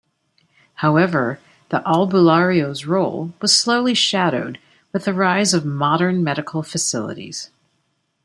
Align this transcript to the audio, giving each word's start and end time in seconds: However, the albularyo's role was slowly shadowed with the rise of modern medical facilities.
However, 0.73 1.37
the 1.69 1.81
albularyo's 1.81 2.87
role 2.87 3.35
was 3.39 3.55
slowly 3.55 3.93
shadowed 3.93 4.57
with 4.93 5.05
the 5.05 5.13
rise 5.13 5.53
of 5.53 5.63
modern 5.63 6.23
medical 6.23 6.63
facilities. 6.63 7.51